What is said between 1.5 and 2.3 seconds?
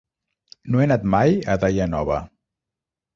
a Daia Nova.